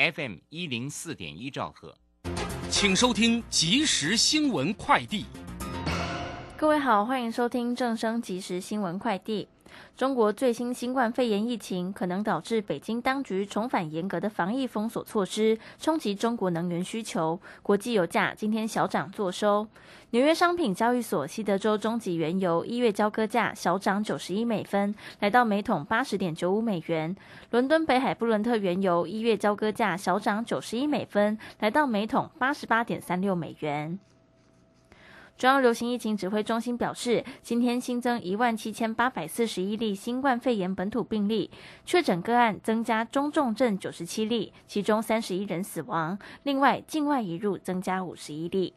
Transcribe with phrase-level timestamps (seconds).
[0.00, 1.94] FM 一零四点一兆赫，
[2.70, 5.26] 请收听即时新闻快递。
[6.56, 9.46] 各位好，欢迎收听正声即时新闻快递。
[9.96, 17.38] 中国最新新冠肺炎疫情可能导致北京当局重返严格的防疫封锁措施，冲击中国能源需求。
[17.62, 19.66] 国际油价今天小涨作收。
[20.12, 27.14] 纽约商品交易所西德州中级原油一月交割价小涨九十一美分，来到每桶八十点九五美元。
[27.50, 33.98] 伦敦北海布伦特原油一月交割价小涨九十一美分，来到每桶八十八点三六美元。
[35.40, 41.50] 中央流行疫情指挥中心表示，今天新增一万七千八百四十一例新冠肺炎本土病例，
[41.86, 46.18] 确诊个案增加中重症九十七例，其中三十一人死亡。
[46.42, 48.74] 另外，境外移入增加五十一例。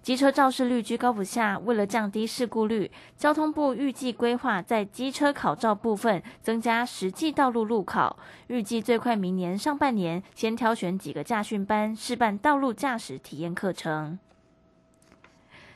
[0.00, 14.18] 机车肇事率居高不下，为了降低事故率，交通部预计规划在机车考照部分增加实际道路路考，预计最快明年上半年先挑选几个驾训班试办道路驾驶体验课程。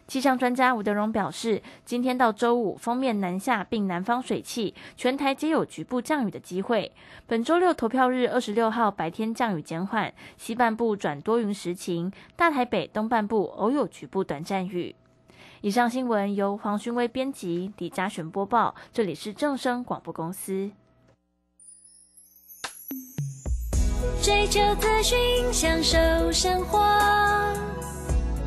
[0.07, 6.93] 气象专家吴德荣表示，今天到周五，锋面南下并南方水汽，全台皆有局部降雨的机会。
[7.27, 14.95] 本周六投票日二十六号白天降雨减缓，西半部转多云时晴，大台北东半部偶有局部短暂雨。
[15.63, 20.71] 以上新闻由黄勋威编辑，李嘉璇播报，这里是正声广播公司。
[24.23, 25.19] 追求资讯，
[25.53, 25.99] 享受
[26.31, 26.79] 生活。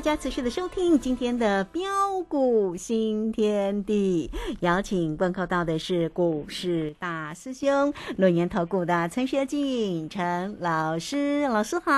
[0.00, 1.82] 大家持续的收听今天的标
[2.26, 4.30] 股新天地，
[4.60, 11.92] 邀请问候到的是股市大师兄论言投顾的陈学进陈老师，老师好。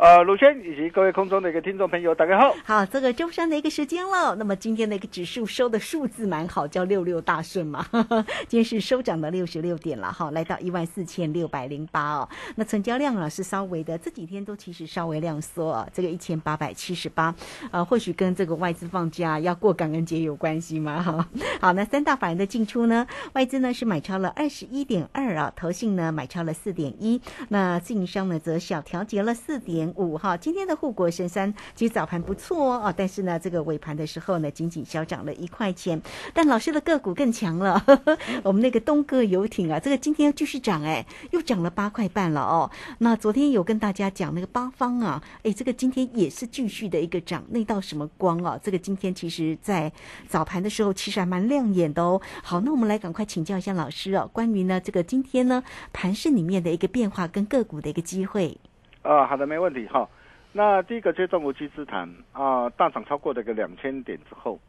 [0.00, 2.56] 呃，鲁轩以及各位空中的一个听众朋友，大家好。
[2.64, 4.34] 好，这个周三的一个时间了。
[4.34, 7.86] 那么今天的一个指数收的数字蛮好，叫六六大顺嘛。
[8.48, 12.28] 今天是收涨了六十六点了，哈，来到一万四千六百零八哦。
[12.56, 17.11] 那成交量啊是稍微的，这几天都其实稍微量缩，这个一千八百七十。
[17.14, 17.34] 八，
[17.70, 21.02] 呃，或许跟这个外资放假要过感恩节有关系吗？
[21.02, 21.28] 哈，
[21.60, 23.06] 好，那三大法人的进出呢？
[23.34, 30.36] 外资呢是买超了二十一点二啊，投信呢买超了四点一，那自营商呢则小调节了四点五哈。
[30.36, 36.00] 今天的护国神山其实早盘不错哦，但是呢这个尾盘的时候呢仅仅小涨了一块钱，
[36.32, 42.70] 但老师的个股更强了，呵 呵我们那个东哥游艇啊，这个今天继续涨哎，又涨了八块半了哦。
[42.98, 47.01] 那昨天有跟大家讲那个八方啊，哎，这个今天也是继续的。
[47.02, 48.58] 一个涨那道什么光啊？
[48.62, 49.92] 这个今天其实，在
[50.26, 52.20] 早盘的时候，其实还蛮亮眼的哦。
[52.42, 55.62] 好，那我们来赶快请教一下老师哦，关于呢这个今天呢
[55.92, 58.56] 盘市里面的一个变化跟个股的一个机会。
[59.02, 60.08] 啊，好的，没问题哈。
[60.52, 64.60] 那第一个阶段无稽之谈啊，大涨超过这个两千点之后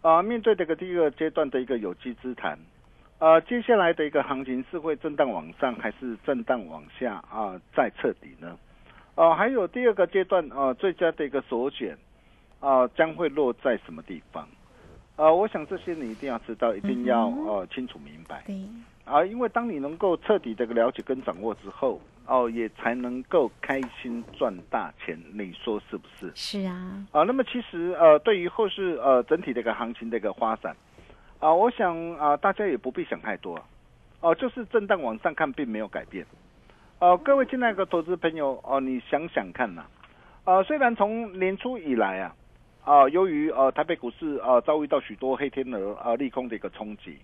[0.00, 2.58] 啊，面对这个第一个阶段的一个有机之谈
[3.18, 7.60] 啊，接下来的一个行情是会震荡往上，还是震荡往下啊？
[7.76, 8.56] 再彻底呢？
[9.14, 11.96] 哦，还有第二个阶段啊，最佳的一个首选
[12.60, 14.48] 啊，将会落在什么地方？
[15.16, 18.42] 啊，我想这些你一定要知道，一定要呃清楚明白。
[18.46, 18.56] 对。
[19.04, 26.32] 啊，因为当你能够彻底的了解跟掌握之后，哦，也才能够开心赚大钱，你说是不是？
[26.34, 30.74] 是啊，啊，那么其实呃，对于后市呃整体的一个行情的一个发展，
[31.40, 33.62] 啊，我想啊，大家也不必想太多，
[34.20, 36.24] 哦、就是震荡往上看，并没有改变。
[37.02, 39.84] 呃，各位亲爱的投资朋友，哦、你想想看呐、
[40.44, 42.36] 呃，虽然从年初以来啊，
[42.84, 47.18] 啊、由于呃台北股市呃遭遇到许多黑天鹅呃利空的一个冲击，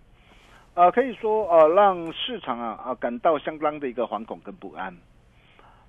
[0.74, 4.92] 呃，可以说呃让市场啊啊感到相当的一个惶恐跟不安。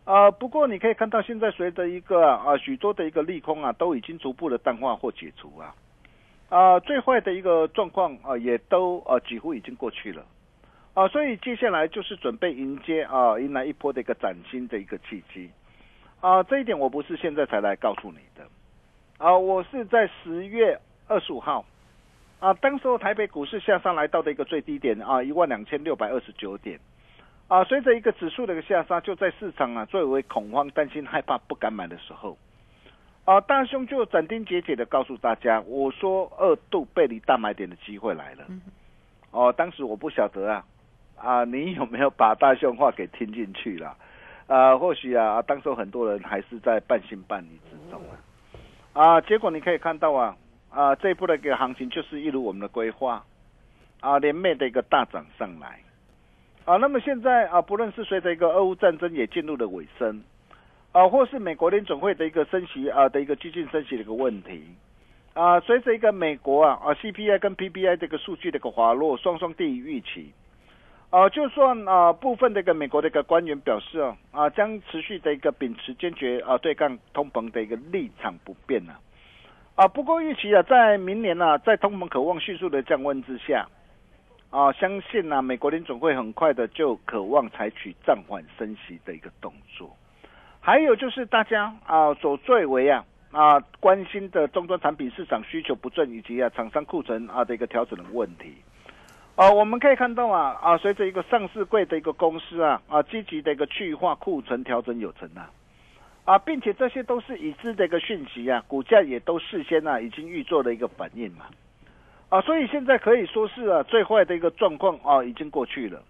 [0.05, 5.73] 呃，不过你可以看到，现在随着一个啊、许多的一个利空啊，都已经逐步的淡化或解除啊，
[6.49, 10.23] 啊、最坏的一个状况啊、也都呃几乎已经过去了，
[10.99, 15.49] 啊、所以接下来就是准备迎接啊、迎来一波的一个崭新的一个契机，
[16.19, 18.45] 啊、这一点我不是现在才来告诉你的，
[19.17, 21.63] 啊、我是在十月二十五号，
[22.41, 26.77] 啊，当时候台北股市下杀来到的一个最低点啊，一万两千六百二十九点。
[27.47, 32.37] 啊，随着一个指数的一个下杀，就在市场啊最为恐慌、担心、害怕、不敢买的时候，
[33.23, 38.45] 啊，大兄就斩钉截铁的告诉大家，我说二度背离大买点的机会来了。
[39.31, 40.65] 哦，当时我不晓得啊，
[41.21, 43.95] 啊，你有没有把大象话给听进去了？
[44.47, 48.17] 啊，或许啊，当时很多人还是在半信半疑之中啊。
[48.93, 50.35] 啊，结果你可以看到啊，
[50.69, 53.23] 啊，这一波的一个行情就是一如我们的规划，
[53.99, 55.79] 啊，连袂的一个大涨上来。
[56.65, 60.23] 啊，那么现在啊，不论是随着一个俄乌战争也进入了尾声，
[60.91, 64.63] 啊，或是美国联准会的一个升息啊的一个激进升息的一个问题，
[65.33, 70.31] 啊，随着一个美国啊啊 CPI 跟 PPI 这个数据的一个滑落，双双低于预期，
[71.09, 78.99] 啊，就算啊部分的一个美国的一个官员表示啊啊将持续的一个秉持坚决啊对抗通膨的一个立场不变啊，
[79.75, 83.67] 啊，不过预期啊在明年呢、啊，在通膨渴望迅速的降温之下。
[84.51, 89.95] 啊，相信呢、美国联总会很快的就渴望采取暂缓升息的一个动作。
[90.59, 98.55] 还有就是大家啊所最为啊啊关心的终端产品市场需求不振，以及啊厂商库存啊的一个调整的问题。
[99.35, 105.49] 啊，我们可以看到啊啊，随着一个上市柜的一个公司啊啊积极的一个去化库存调整有成啊
[106.25, 111.45] 啊，并且这些都是已知的一个讯息啊，股价也都事先啊已经预做了一个反应嘛。
[112.27, 116.03] 啊，所以现在可以说是啊，最坏的一个状况啊，已经过去了。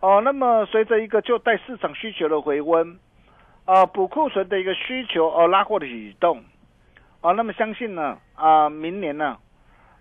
[0.00, 2.98] 哦、那么随着一个就带市场需求的回温，
[3.64, 6.42] 啊，补库存的一个需求哦、拉货的启动，
[7.22, 9.38] 啊，那么相信呢啊，明年呢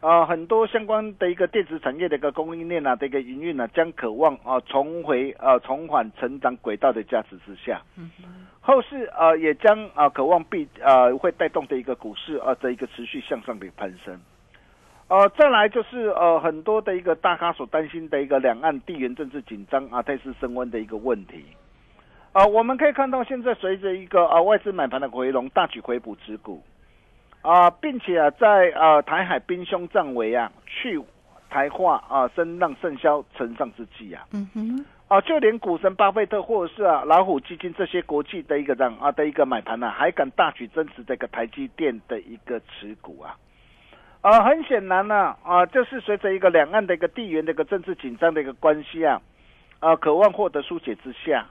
[0.04, 7.82] 啊，很多相关的一个电子产业的一个供应链啊的一个营运呢，将渴望啊重回啊重返成长轨道的价值之下，
[8.60, 14.20] 后市啊也将啊渴望必啊会带动的一个股市啊的一个持续向上的攀升。
[15.08, 21.46] 呃，再来就是呃很多的一个大咖所担心的一个两岸地缘政治紧张啊、态势升温的一个问题。
[22.34, 26.62] 啊、我们可以看到现在随着一个啊、外资买盘的回笼，大举回补持股，
[27.44, 31.00] 啊、并且啊在啊、台海兵凶战危啊，去
[31.50, 43.36] 台化啊声浪甚嚣尘上之际啊，嗯哼，啊，就连股神巴菲特或者是啊老虎基金这些国际的一个这样啊的一个买盘呢、还敢大举增持这个台积电的一个持股啊。
[44.22, 49.22] 啊，很显然呢，啊，就是随着一个两岸的一个地缘的一个政治紧张的一个关系啊，
[49.80, 51.46] 啊，渴望获得疏解之下，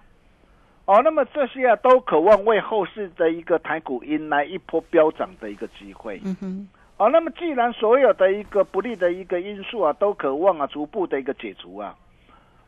[0.84, 6.20] 哦、那么这些啊，都渴望为后市的一个台股迎来一波飙涨的一个机会。
[6.25, 6.69] 嗯哼，
[6.99, 11.97] 哦，那么既然所有的一个不利的一个因素啊，都渴望啊逐步的一个解除啊，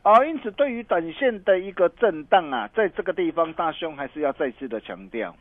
[0.01, 5.35] 啊，因此对于短线的一个震荡啊，在这个地方，大兄还是要再次的强调，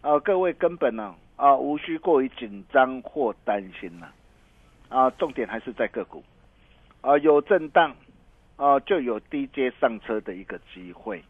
[0.00, 4.08] 啊，各位根本呢啊无需过于紧张或担心呐、
[4.88, 6.22] 啊，重点还是在个股，
[7.00, 7.94] 啊，有震荡
[8.56, 11.22] 啊就有低阶上车的一个机会，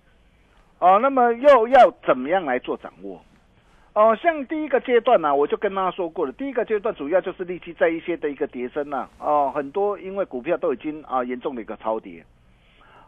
[0.82, 3.22] 哦、那么又要怎么样来做掌握？
[3.94, 12.24] 哦，像第一个阶段呢、我就跟大家说过了，第一个阶段主要就是立即在一些的一个跌升呐、哦，很多因为股票都已经啊严重的一个超跌，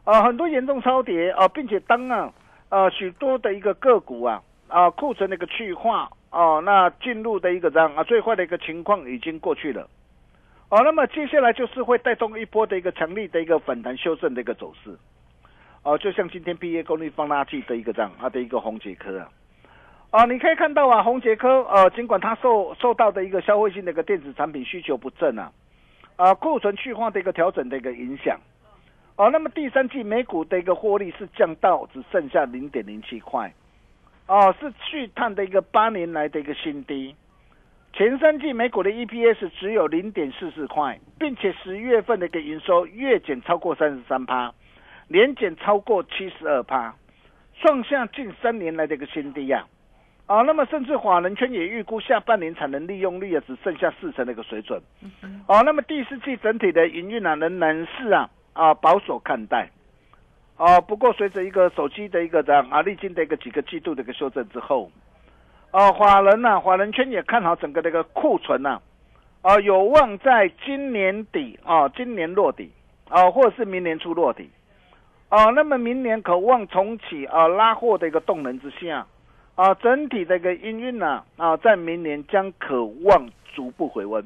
[0.04, 2.32] 啊，很多严重超跌啊，并且当啊
[2.68, 9.88] 呃许多的一个个股啊啊库存的一个去化哦、那进入的一个这样啊最坏的一个情况已经过去了，
[10.68, 14.96] 哦，那么接下来就是会带动一波的一个强力的一个反弹修正的一个走势，
[15.84, 19.28] 哦，就像今天毕业功率放大器的一个这样啊的一个红杰科啊。
[20.10, 25.52] 啊，你可以看到啊，红杰科呃，尽管它受受到的一个消费性的一个电子产品需求不振啊，
[26.16, 28.38] 啊，库存去化的一个调整的一个影响，
[29.16, 33.52] 哦、那么第三季每股的一个获利是降到只剩下零点零七块，
[34.26, 37.14] 哦，是续探的一个八年来的一个新低。
[37.92, 44.52] 前三季每股的 EPS 只有零点四四块，并且十月份的一个营收月减超过三十三趴，
[45.14, 46.92] 年减超过七十二趴。
[47.60, 49.64] 创下近三年来的一个新低呀、
[50.26, 54.82] 啊，那么甚至法人圈也预估下半年产能利用率啊只剩下四成的一个水准，
[55.46, 59.70] 哦、那么第四季整体的营运啊仍然是啊啊保守看待，
[60.56, 64.90] 哦、不过随着一个手机的一个这样啊历经的一个几个季度的一个修正之后，
[65.70, 68.80] 哦、法人呐、法人圈也看好整个的一个库存呐、
[69.42, 72.68] 啊，有望在今年底啊今年落底
[73.08, 74.50] 啊，或者是明年初落底。
[75.34, 79.04] 哦，那么明年渴望重启啊拉货的一个动能之下，
[79.56, 84.24] 啊整体的一个营运呢啊在明年将渴望逐步回温。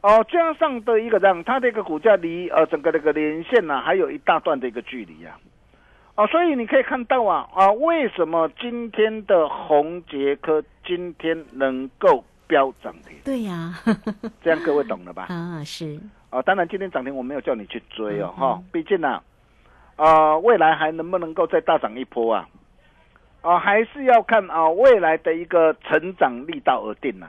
[0.00, 5.36] 哦，加上的一个让它的一个股价离呃整个这个连线呢、还有一大段的一个距离呀、
[6.14, 6.22] 啊。
[6.22, 13.16] 哦，所以你可以看到啊啊，为什么今天的红杰科今天能够飙涨停？
[13.24, 13.74] 对呀、
[14.40, 15.26] 这样各位懂了吧？
[15.34, 15.98] 啊，是，
[16.30, 19.20] 啊，当然今天涨停我没有叫你去追哦，嗯哈、毕竟呢、
[20.02, 22.48] 啊，未来还能不能够再大涨一波啊？
[23.40, 27.28] 啊，还是要看啊未来的一个成长力道而定呐、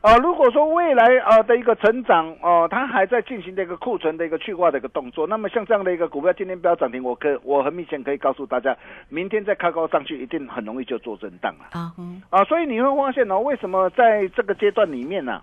[0.00, 0.16] 啊。
[0.16, 8.76] 如果说未来啊的一个成长哦、它还在进行的一个库存的一个去化的一个动作，那么像这样的一个股票今天不要涨停，我可我很明显可以告诉大家，
[9.08, 11.66] 明天再开高上去，一定很容易就做震荡了。
[11.78, 15.40] 啊，嗯，啊，所以你会发现哦，为什么在这个阶段里面呢、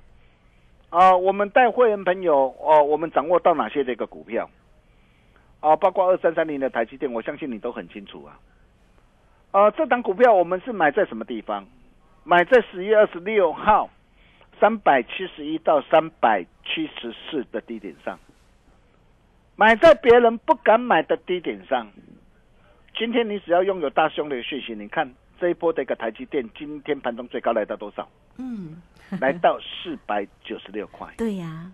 [0.90, 1.16] 啊？
[1.16, 4.50] 我们带会员朋友哦，我们掌握到哪些的一个股票？
[5.62, 8.38] 啊，包括二三三零的台积电，我相信你都很清楚啊。
[9.52, 11.66] 啊，这档股票我们是买在什么地方？
[12.24, 13.90] 买在十月二十六号
[14.60, 18.20] 三百七十一到三百七十四的低点上，
[19.56, 21.88] 买在别人不敢买的低点上。
[22.96, 28.08] 今天你只要拥有大胸的讯息，你看这一波的一个台积电，今天盘中最高来到多少？
[28.38, 28.82] 嗯，
[29.20, 31.08] 来到四百九十六块。
[31.18, 31.72] 对呀、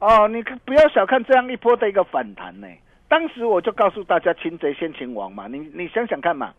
[0.00, 2.66] 哦，你可不要小看这样一波的一个反弹呢。
[3.06, 5.46] 当时我就告诉大家，擒贼先擒王嘛。
[5.46, 6.52] 你你想想看嘛。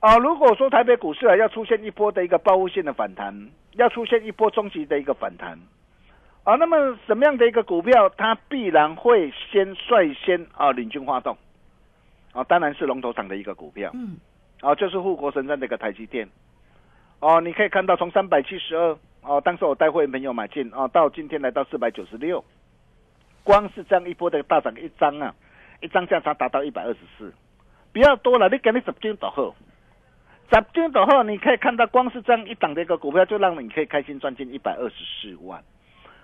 [0.00, 5.58] 啊，如果说台北股市啊要出现一波的一个报复性的反弹，要出现一波终极的一个反弹，
[6.42, 11.36] 啊，那么什么样的一个股票它必然会先率先啊领军发动？
[12.32, 13.90] 啊，当然是龙头厂的一个股票。
[13.92, 14.16] 嗯，
[14.62, 16.26] 啊，就是护国神山的一个台积电。
[17.18, 22.42] 哦，你可以看到从三百七十二哦，当时我带会员朋友买进哦，到今天来到四百九十六，
[23.44, 25.34] 光是这样一波的大涨一张啊，
[25.80, 27.32] 一张价差达到一百二十四，
[27.92, 29.54] 不要多了，你给你十斤倒后，
[30.52, 35.62] 十斤倒后，你可以看到光是这样一档的一个股票，就让你可以开心赚进一百二十四万。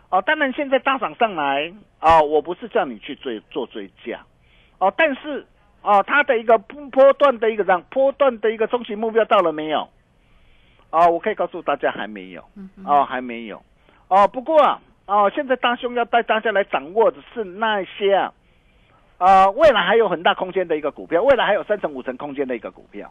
[0.08, 4.20] 哦，当然现在大涨上来啊、哦，我不是叫你去追做追加，
[4.78, 5.44] 哦，但是
[5.82, 9.88] 哦，它的一个波波段的一个让波段的一个中期目标到了没有？
[10.90, 12.44] 哦，我可以告诉大家还没有，
[12.85, 13.61] 哦，还没有，
[14.06, 18.32] 哦，不过啊，哦，现在大兄要带大家来掌握的是那些啊，
[19.18, 23.10] 啊，未来还有很大空间的一个股票，未来还有三成五成空间的一个股票。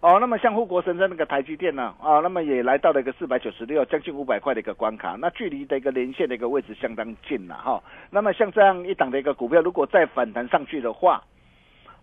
[0.00, 11.22] 哦，那么像护国神山那个台积电呢、啊，那么也来到了一个四百九十六，将近五百块的一个关卡，那距离的一个连线的一个位置相当近了哈、那么像这样一档的一个股票，如果再反弹上去的话，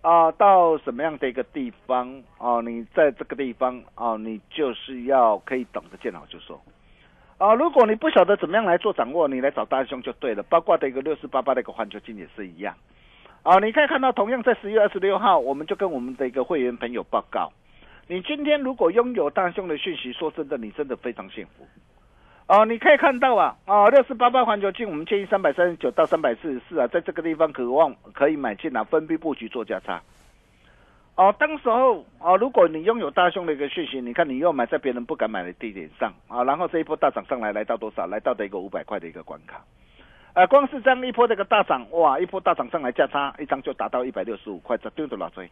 [0.02, 2.62] 啊，到什么样的一个地方啊？
[2.62, 6.60] 你在这个地方啊，你就是要可以懂得见好就收。
[7.38, 10.42] 啊，如果你不晓得怎么样来做掌握，你来找大兄就对了。
[10.44, 12.74] 包括的一个六四八八的一个环球金也是一样。
[13.44, 17.52] 啊，你可以看到，同样在十月二十六号，我们就跟我们的一个会员朋友报告，
[18.08, 21.68] 你今天如果拥有大兄的讯息，说真的，你真的非常幸福。
[22.48, 30.02] 哦、你可以看到啊，啊，六四八八环球金，我们建议三百三十九到三百四十四啊，在这个地方渴望可以买进啊，分批布局做价差。
[31.16, 38.06] 哦，当时候哦，如果你拥有大兄的一个讯息，你看你又买在别人不敢买的低点上啊，然后这一波大涨上来，来到多少？
[38.06, 39.64] 来到的一个五百块的一个关卡。
[40.34, 45.50] 呃，光是这样一波这个大涨，哇，一波大涨上来价差一张就达到一百六十五块，这丢的老追？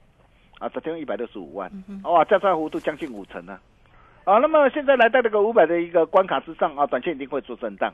[0.60, 1.72] 啊，这丢一百六十五万，
[2.03, 3.58] 哇，价差幅度将近五成呢、
[4.25, 4.39] 啊。
[4.39, 7.93] 那么现在来到这个五百的一个关卡之上啊，短线一定会做震荡。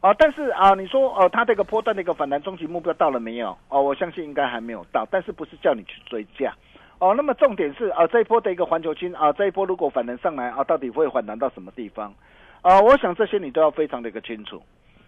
[0.00, 3.56] 啊，但是啊，你说哦、它这个波段的一个反弹终极目标到了没有？
[3.70, 6.54] 哦，我相信应该还没有到，但是不是叫你去追价。
[7.00, 12.14] 哦，那么重点是啊，这一波的一个环球金啊，这一波如果反弹上来啊，到底会反弹到什么地方？
[12.60, 14.62] 啊，我想这些你都要非常的一个清楚。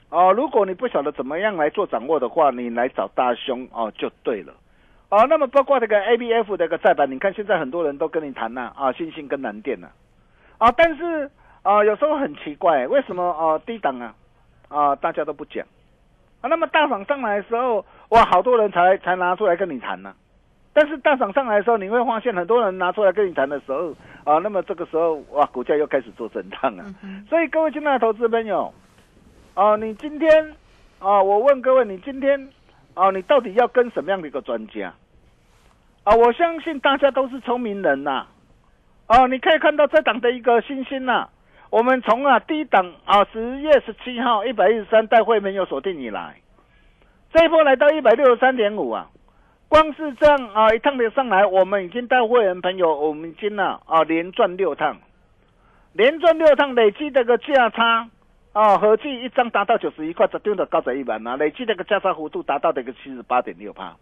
[0.09, 4.53] 哦、如果你不晓得怎么样来做掌握的话，你来找大兄哦就对了。
[5.11, 9.89] 哦，那么包括这个 ABF 的一个再版，你看现在很多人都跟你谈呐啊，新兴跟南电呐
[10.59, 11.31] 啊，但是
[11.63, 14.15] 啊有时候很奇怪，为什么啊低档啊
[14.69, 15.63] 啊大家都不讲
[16.41, 16.49] 啊？
[16.49, 20.15] 那么大涨上来的时候，哇，好多人才才拿出来跟你谈呢、
[20.75, 26.85] 但是大涨上来的时候，你会发现很多人拿出来跟你谈的时候啊，那么这个时候哇，股价又开始做震荡了。
[27.29, 28.73] 所以各位亲爱的投资朋友，
[29.55, 30.55] 啊，你今天
[30.99, 32.49] 啊，我问各位，你今天
[32.95, 34.95] 啊，你到底要跟什么样的一个专家？
[36.05, 38.27] 啊，我相信大家都是聪明人呐。
[39.09, 41.29] 哦，你可以看到这档的一个星星呐，
[41.69, 46.37] 我们从啊低档啊十月十七号一百一十三带会没有锁定以来，
[47.31, 49.11] 这一波来到一百六十三点五啊，
[49.73, 54.95] 光是这样啊一趟的上来，我们已经带会员朋友，我们已经呢啊连赚六趟，
[55.95, 58.07] 连赚六趟，累计这个价差
[58.53, 63.97] 啊合计一张达到九十一块，这丢的高在一百啊，累计这个价差幅度达到这个七十八点六八。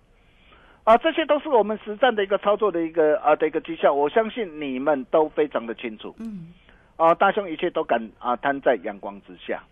[0.83, 6.13] 啊，这些都是我们实战的一个操作的一个啊的一个绩效，我相信你们都非常的清楚。
[6.19, 6.53] 嗯，
[6.97, 9.63] 啊，大兄一切都敢啊摊在阳光之下。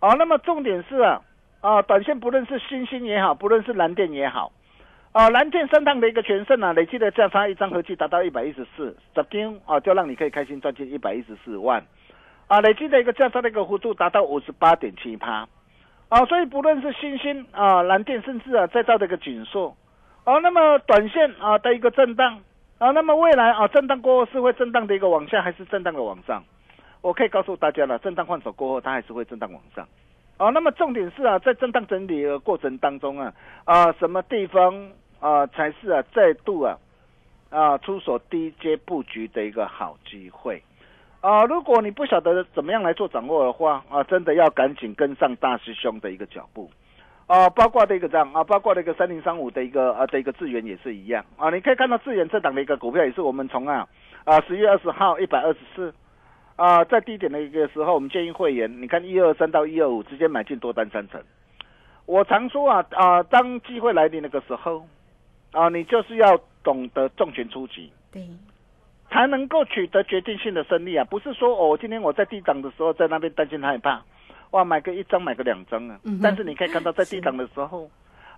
[0.00, 1.22] 啊，那么重点是啊
[1.60, 4.50] 啊，短线不论是新兴也好，不论是蓝电也好，
[5.12, 11.82] 啊，蓝电三趟的一个全胜啊，累计的价差一张合计达到一百一十四，十天啊就让你可以开心赚进一百一十四万。
[12.46, 15.48] 啊，累计的一个价差的一个幅度达到五十八点七趴。
[16.08, 19.76] 啊，所以不论是新兴啊蓝电，甚至啊再造的一个紧缩。
[20.24, 22.40] 啊，那么短线啊的一个震荡
[22.78, 26.44] 啊，那么未来啊震荡过后是会震荡的一个往下，还是震荡的往上？
[27.00, 29.88] 我可以告诉大家了，震荡换手过后，它还是会震荡往上。
[30.38, 33.32] 啊，那么重点是啊，在震荡整理的过程当中啊
[33.64, 34.90] 啊，什么地方
[35.20, 36.78] 啊才是啊再度啊
[37.50, 40.62] 啊出手低阶布局的一个好机会
[41.20, 41.44] 啊？
[41.44, 46.70] 如果你不晓得怎么样来做掌握的话啊，真的要赶紧跟上大师兄的一个脚步。
[47.26, 51.50] 啊，包括的一个这样啊，包括那个三零三五的一个啊的一个资源也是一样啊。
[51.50, 53.86] 你可以看到资源这档的一个股票也是我们从啊
[54.24, 55.92] 啊十月二十号一百二十四
[56.58, 61.22] 啊，在低点的一个时候，我们建议会员，你看一二三到一二五直接买进多单三成。
[62.04, 64.84] 我常说啊啊，当机会来临那个时候
[65.52, 68.26] 啊，你就是要懂得重拳出击，对，
[69.08, 71.04] 才能够取得决定性的胜利啊。
[71.04, 74.02] 不是说哦，今天我在低档的时候在那边担心害怕。
[74.50, 76.00] 哇，买个一张，买个两张啊！
[76.20, 77.88] 但是你可以看到，在低档的时候，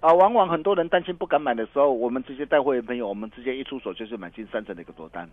[0.01, 5.31] 啊，往往很多人担心不敢买的时候，我们直接带会员朋友，我们直接一出手就是买进三成的一个多单。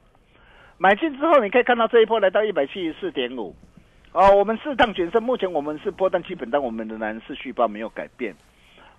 [0.80, 3.56] 买进之后，你可以看到这一波来到一百七十四点五，
[4.12, 8.36] 哦，我们四趟全胜，目前我们是波段基本单，我们的蓝是续报没有改变。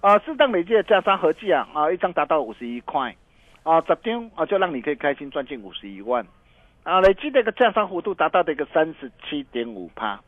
[0.00, 3.14] 啊，适当累计的加仓合计啊，啊，一张达到五十一块，
[3.62, 6.26] 啊，十张啊就让你可以开心赚进五十一万，
[6.83, 10.20] 啊，累计的一个加仓幅度达到的一个三十七点五趴。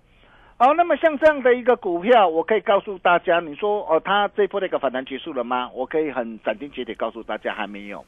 [0.57, 5.69] 好，那么像这样的一个股票，我可以告诉大家，你说哦，它这一波的一个反弹结束了吗？
[5.75, 8.05] 我可以很斩钉截铁告诉大家还没有。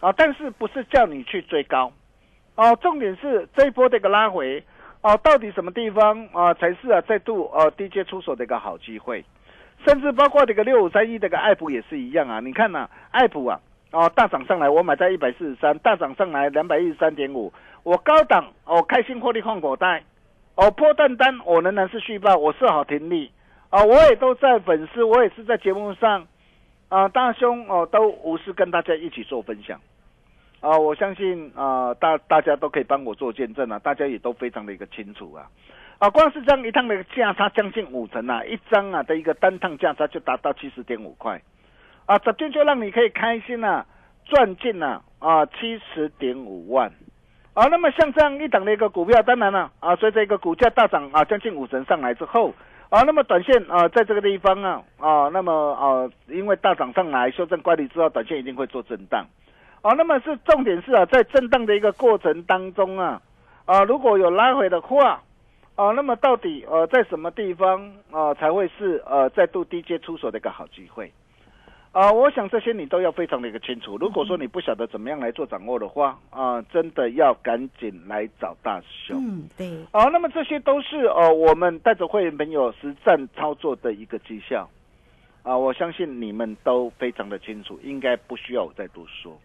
[0.00, 1.92] 啊，但是不是叫你去追高？
[2.58, 4.60] 哦，重点是这一波的一个拉回，
[5.00, 9.24] 哦，到底什么地方啊才是啊再度呃低阶出手的一个好机会？
[9.86, 12.40] 甚至包括这个六五三一这个爱普也是一样啊。
[12.40, 13.60] 你看呐，爱普啊，
[13.92, 17.52] 哦大涨上来，我买在一百四十三，大涨上来两百一十三点五，
[17.84, 20.02] 我高档哦开心获利换口袋。
[20.56, 23.30] 哦，破单单，我仍然是续报，我设好停利，
[23.70, 26.26] 啊，我也都在粉丝，我也是在节目上，
[26.88, 29.80] 啊，大兄哦，都无私跟大家一起做分享，
[30.60, 35.46] 啊，我相信啊，大大家都可以帮我做见证啊，大家也都非常的一个清楚啊，
[35.98, 41.40] 啊，光是这样一趟的价差将近五成啊，一张啊的一个单趟价差就达到七十点五块，
[42.06, 43.86] 啊，这天就让你可以开心啊，
[44.24, 46.92] 赚进了啊七十点五万。
[47.54, 52.54] 啊，那么像这样一档的一个股票，当然了，啊，随着一个股价大涨啊，将近五成上来之后，
[52.88, 59.26] 啊，那么短线啊，在这个地方啊，啊，那么啊，因为大涨上来，修正管理之后，短线一定会做震荡，
[59.82, 63.22] 啊，那么是重点是啊，在震荡的一个过程当中啊，
[63.64, 65.22] 啊，如果有拉回的话，
[65.76, 71.12] 啊，那么到底呃，在什么地方啊，才会是呃，再度低阶出手的一个好机会？
[71.92, 73.96] 啊，我想这些你都要非常的一个清楚。
[73.96, 79.16] 如果说你不晓得怎么样来做掌握的话，啊，真的要赶紧来找大雄。
[79.16, 79.84] 嗯，对。
[79.90, 84.68] 啊，那么这些都是呃我们带着会员朋友实战操作的一个绩效。
[85.44, 89.38] 啊，我相信你们都非常的清楚，应该不需要我再多说。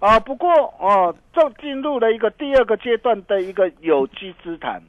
[0.00, 4.82] 啊，不过哦，就进入了一个第二个阶段的一个有机之谈。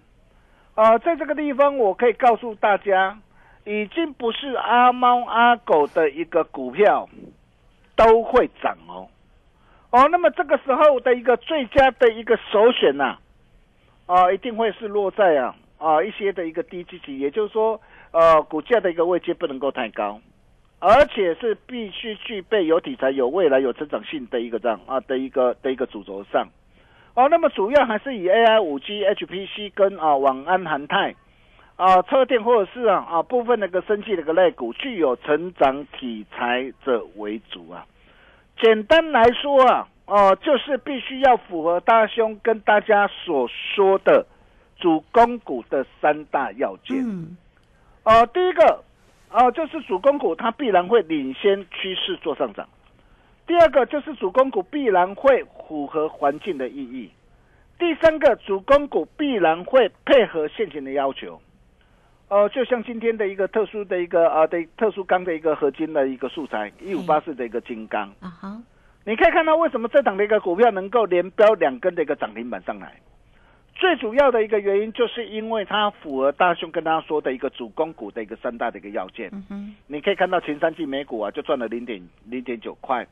[0.73, 3.19] 啊，在这个地方，我可以告诉大家。
[3.63, 7.07] 已经不是阿猫阿狗的一个股票
[7.95, 9.07] 都会涨哦，
[9.91, 13.19] 哦，那么这个时候的一个最佳的一个首选呐，
[14.07, 20.19] 啊，一定会是落在啊啊一些的一个低基期，也就是说，呃，股价的一个位阶不能够太高，
[20.81, 26.49] 而且是必须具备有题材、有未来、有成长性的一个这样啊的一个的一个主轴上，
[27.13, 31.15] 哦，那么主要还是以 AI、五 G、HPC 跟啊网安、韩泰。
[31.77, 37.83] 啊，车电或者是啊啊部分那个升气的个类股，具有成长题材者为主啊。
[38.61, 44.23] 简单来说啊，哦，就是必须要符合大兄跟大家所说的
[44.77, 46.99] 主攻股的三大要件。
[46.99, 47.35] 嗯。
[48.31, 48.83] 第一个，
[49.31, 52.67] 啊，就是主攻股它必然会领先趋势做上涨。
[53.47, 57.09] 第二个就是主攻股必然会符合环境的意义。
[57.79, 61.41] 第三个，主攻股必然会配合现行的要求。
[62.27, 68.61] 呃，就像今天的一个特殊的一个啊的特殊钢的一个合金的一个素材，一五八四的一个金刚啊哈，
[69.05, 72.95] 你可以看到为什么这档的一个股票能够连标两根的一个涨停板上来。
[73.81, 79.27] 最主要的一个原因，就是因为它符合大兄跟他说的一个主攻股的一个三大的一个要件。
[79.33, 83.07] 嗯哼，你可以看到前三季美股啊，就赚了零点零点九块，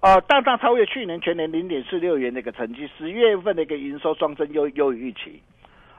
[0.00, 2.86] 呃，大大超越去年全年零点四六元的一个成绩。
[2.98, 5.40] 十月份的一个营收双增优优于预期，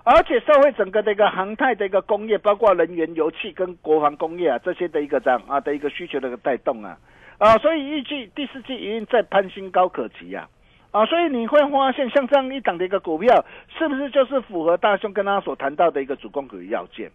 [0.04, 7.00] 而且社会整个的一个航太的一个工业，包括能源、油气跟国防工业啊这些的一个这样啊的一个需求的一个带动啊，
[7.40, 10.48] 啊，所以预计第四季一定再攀新高可期啊。
[10.94, 13.44] 啊，所以你会发现，像这样一档的一个股票，
[13.76, 17.10] 是不是就是符合大兄跟他所谈到的一个主攻股的要件？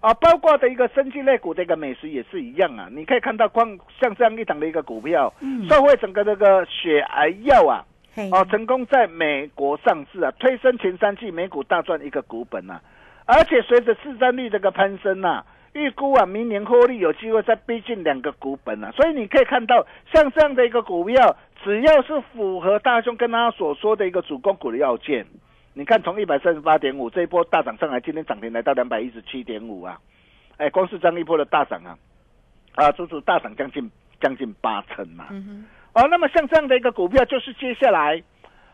[0.00, 2.88] 啊，包括的一个生技类股的一个美食也是一样啊。
[2.90, 5.32] 你可以看到，光像这样一档的一个股票，
[5.68, 7.86] 社会整个这个血癌药啊，
[8.32, 12.80] 哦，成功在美国上市啊，推升前三季美股大赚一个股本啊，
[13.26, 15.44] 而且随着市占率这个攀升呐。
[15.74, 25.26] 预估啊，明年获利有机会再逼近两个股本啊，所以你可以看到，像这样的一个股票，只要是符合大兄跟他所说的一个主攻股的要件，
[25.74, 29.98] 你看从一百三十八点五这一波大涨上来，今天涨停来到两百一十七点五啊，
[30.56, 31.98] 哎，光是这样一波的大涨啊，
[32.74, 33.90] 啊，足足大涨将近
[34.20, 35.26] 将近八成嘛，
[35.94, 38.22] 哦，那么像这样的一个股票，就是接下来。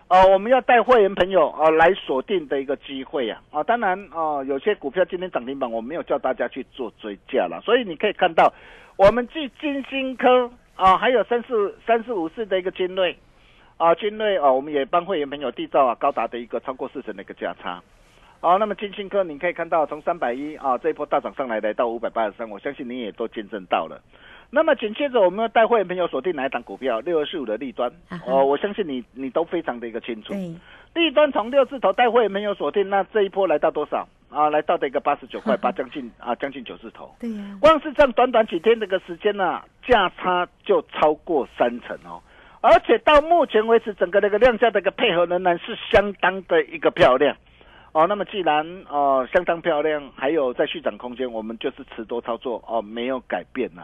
[0.06, 3.64] 哦，我们要带会员朋友啊来锁定的一个机会啊啊！
[3.64, 8.52] 当然啊，有些股票今天涨停板，我没有叫大家去做追价了，所以你可以看到，
[8.96, 13.16] 我们继金星科啊，还有三四三四五四的一个精锐
[13.76, 17.82] 啊，精锐啊，我们也帮会员朋友缔造啊高达的一个超过四成的一个价差。
[18.40, 24.02] 好，那么金星科你可以看到，从三百一啊这一波大涨上来，来到五百八十三，我相信你也都见证到了。
[24.54, 27.00] 那么紧接着，我们要带会员朋友锁定哪一档股票？
[27.00, 27.90] 六二四五的利端
[28.24, 30.32] 哦，我相信你你都非常的一个清楚。
[30.94, 34.48] 利端从六字头带会员朋友锁定，那这一波来到多少啊？
[34.48, 37.12] 来到的一个八十九块八，将近啊将近九字头。
[37.18, 42.22] 对呀，光是这样短短几天这个时间呢，价差就超过三成哦。
[42.60, 47.36] 而且到目前为止，整个那个量价的一个配合仍然是相当的一个漂亮
[47.90, 48.06] 哦。
[48.06, 53.82] 那么既然哦相当漂亮，还有在续涨空间，我们就是持多操作哦，没有改变呐。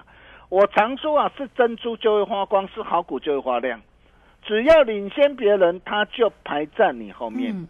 [0.50, 3.80] 我常说啊，是珍珠就会发光，是好股就会发亮。
[4.42, 7.68] 只要领先别人，他就排在你后面。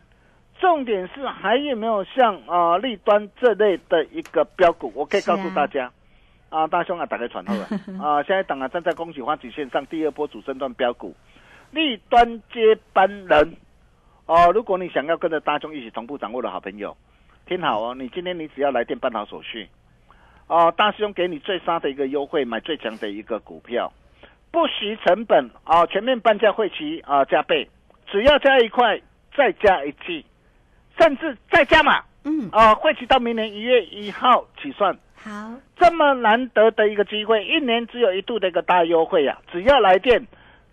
[0.58, 4.92] 重点是还有没有像啊立端这类的一个标股？
[4.94, 5.90] 我可以告诉大家，
[6.48, 7.64] 啊大兄啊，打开传后了
[8.02, 8.22] 啊！
[8.22, 11.14] 现在党啊站在恭喜花旗线上，第二波主升段标股，
[11.70, 13.56] 立端接班人
[14.26, 14.52] 哦。
[14.52, 16.96] 如果你想要跟着大兄一起同步掌握的好朋友，
[17.46, 19.68] 听好哦，你今天你只要来电办好手续。
[20.50, 23.92] 哦，大师兄给你最杀的一个优惠，买最强的一个股票，
[24.50, 27.70] 不惜成本啊，全面半价会期啊加倍，
[28.10, 29.00] 只要加一块
[29.36, 30.26] 再加一季，
[30.98, 34.98] 甚至再加码，嗯，啊，会期到明年一月一号起算。
[35.14, 40.20] 好，这么难得的一个机会，一年只有一度的一个大优惠呀，只要来电，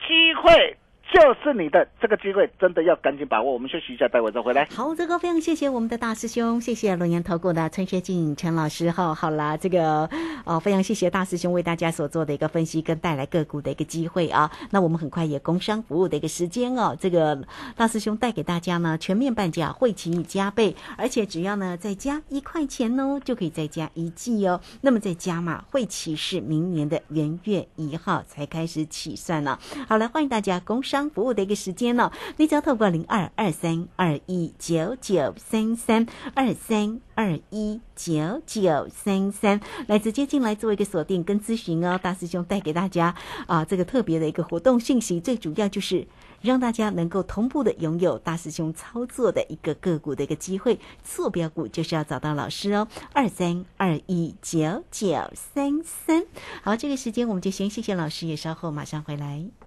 [0.07, 0.75] 机会。
[1.13, 3.53] 就是你的这个机会，真的要赶紧把握。
[3.53, 4.67] 我们休息一下，待会再回来。
[4.75, 8.91] 好，这个非常谢谢我们的大师兄，谢谢龙岩投顾的陈学静陈老师。
[8.91, 10.09] 哈，好啦，这个
[10.43, 14.51] 哦，非常谢谢大师兄为大家所做的一个分析跟带来个股的一个机会啊。
[14.69, 17.41] 那我们很快也工商服务的一个时间哦，这个
[17.77, 24.59] 大师兄带给大家呢全面半价，会请你加倍，而且只要呢再加一块钱哦，就可以再加一季哦。
[24.81, 29.57] 那么再加嘛，会期是明年的元月一号才开始起算呢。
[29.87, 30.96] 好，来欢迎大家工商。
[31.09, 41.99] 服务的一个时间呢，你只要透过零二二三二一九九三三二三二一九九三三来直接进来做一个锁定跟咨询哦。
[42.01, 43.15] 大师兄带给大家
[43.47, 46.07] 啊，这个特别的一个活动信息，最主要就是
[46.41, 50.79] 让大家能够同步的拥有大师兄操作的一个个股的一个机会。
[51.03, 56.25] 坐标股就是要找到老师哦，二三二一九九三三。
[56.61, 59.66] 好，这个时间我们就先谢谢老师，也稍后马上回来。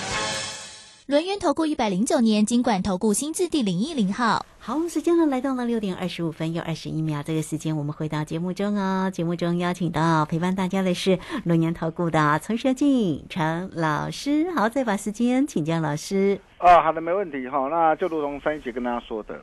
[1.11, 4.45] 轮源投顾一百零九年金管投顾新字第零一零号。
[4.59, 9.11] 好，时间呢来到了六点二十五分又二十一秒，这个时间我们回到节目中哦。
[9.11, 14.49] 节目中邀请到陪伴大家的是轮年投顾的陈学进陈老师。
[14.51, 16.39] 好，再把时间请教老师。
[16.59, 17.67] 啊，好的，没问题哈。
[17.69, 19.37] 那就如同上一节跟大家说的，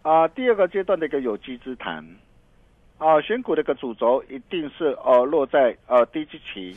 [0.00, 2.02] 啊，第二个阶段的一个有机之谈，
[2.96, 6.74] 啊，选股的一个主轴一定是呃落在呃低基期，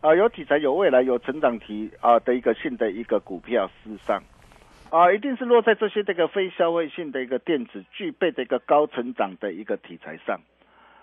[0.00, 4.22] 啊，有题材、有未来、有成长题啊的一个性的一个股票之上。
[4.88, 10.40] 啊，一定是落在这些这个非消费性的一个电子具备的一个高成长的一个题材上，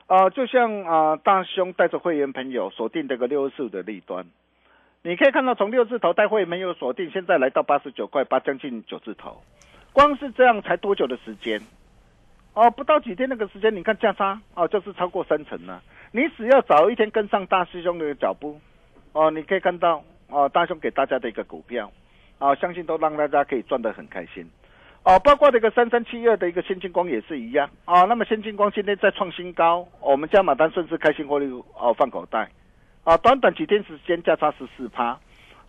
[0.08, 4.26] 啊，就像啊大兄带着会员朋友锁定这个六四五的利端，
[5.04, 9.42] 你可以看到从六字头带会员朋友锁定，现在来到八十九块八，将近九字头，
[9.94, 11.62] 光是这样才多久的时间？
[12.56, 15.82] 哦，不到几天那个时间，你看价差哦，就是超过三成了。
[16.12, 18.60] 你只要早一天跟上大师兄的脚步，
[19.18, 21.92] 哦，你可以看到哦，大兄给大家的一个股票。
[22.40, 24.48] 啊，相信都让大家可以赚得很开心，
[25.02, 28.04] 哦，包括这个三三七二的一个先进光也是一样啊。
[28.04, 31.48] 那么先进光今天在创新高，我们加码单顺势开心获利
[31.80, 32.48] 哦放口袋，
[33.04, 35.20] 啊，短短几天时间价差十四趴，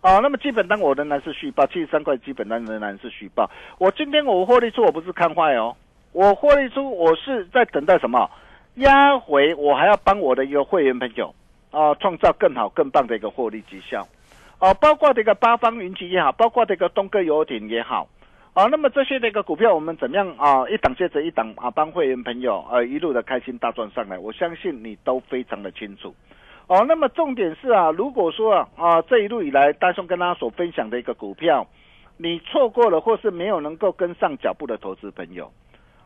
[0.01, 3.49] 啊，那么基本单我仍然是续报，七十三块基本单仍然是续报。
[3.79, 5.75] 我今天我获利出我不是看坏哦，
[6.11, 8.29] 我获利出我是在等待什么
[8.75, 11.33] 压回，我还要帮我的一个会员朋友
[11.71, 14.07] 啊创造更好更棒的一个获利绩效。
[14.61, 18.09] 哦，包括这个八方云集也好，包括这个东哥游艇也好，
[18.53, 20.67] 啊，那么这些这个股票我们怎么样啊？
[20.67, 26.13] 一档接着一档啊，帮会员朋友呃一路的开心大赚上来，我相信你都非常的清楚。
[26.67, 31.65] 哦，那么重点是啊，如果说啊啊这一路以来大兄跟大家所分享的一个股票，
[32.17, 35.49] 你错过了或是没有能够跟上脚步的投资朋友，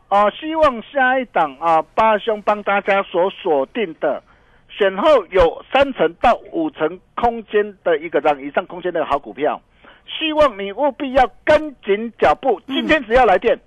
[0.08, 4.22] 啊，希望下一档啊八兄帮大家所锁定的。
[4.76, 9.60] 选后有三成到五成空间的一个这样以上空间的好股票，
[10.18, 12.60] 希望你务必要跟紧脚步。
[12.66, 13.58] 今天只要来电。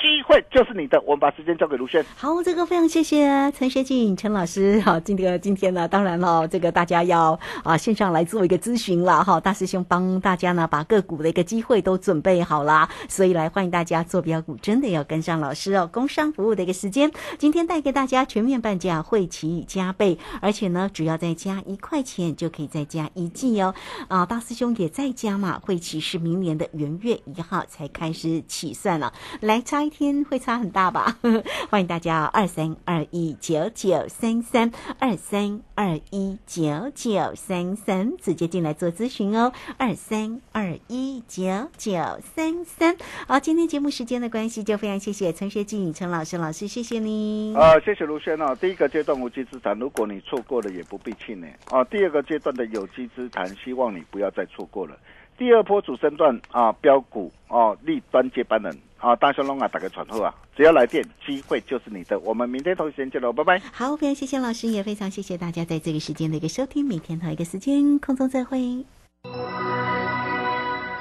[0.00, 2.02] 机会就是你的，我们把时间交给卢轩。
[2.16, 4.80] 好，这个非常谢谢陈学静陈老师。
[4.80, 9.38] 好，今天今天呢，当然了，这个大家要啊线上来做一个咨询了哈。
[9.38, 15.88] 大师兄帮大家呢把个股的一个机会都准备好了，所以来欢迎大家做标股，真的要跟上老师哦。
[15.92, 23.74] 工商服务的一个时间，今天带给大家全面半价，会期加倍，而且呢，只要再加一块钱就可以再加一季哦。
[24.08, 29.60] 啊，大师兄也在加嘛，会期是明年的元月一号才开始起算了，来
[29.90, 31.18] 天会差很大吧？
[31.68, 39.52] 欢迎大家二三二一九九三三二三二一九九三三直接进来做咨询哦。
[39.76, 41.42] 二三二一九
[41.76, 42.96] 九三三。
[43.26, 47.54] 好，今天节目时间的关系，就非常谢谢陈学静陈老师老师，谢谢你。
[47.56, 48.56] 啊，谢谢卢轩哦。
[48.60, 51.82] 第一个阶段无稽之谈，如果你错过了，也不必气馁啊。
[51.84, 54.96] 第二个阶段的有机之谈，希望你不要再错过了。
[55.36, 58.76] 第二波主升段啊，标股哦，立端接班人。
[59.02, 60.34] 好，大雄龙啊，打个传呼啊！
[60.54, 62.18] 只要来电，机会就是你的。
[62.18, 63.58] 我们明天同一时间见喽，拜拜。
[63.72, 66.84] 好，非常谢谢老师，也非常谢谢大家在这个时间的一个收听。
[66.84, 68.84] 明天同一个时间空中再会。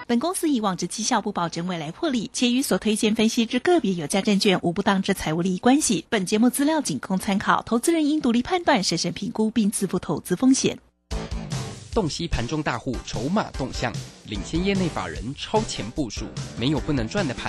[0.07, 6.05] 本公司以往之绩效不保证未来获利，且与所推荐分析之个别有价证券无不当之财务利益关系。
[6.07, 10.79] 本节目资料仅供参考，投资人应独立判断、审慎评估并自负投资风险。
[11.93, 13.91] 洞悉盘中大户筹码动向，
[14.27, 16.25] 领先业内法人超前部署，
[16.57, 17.37] 没有不能赚的盘。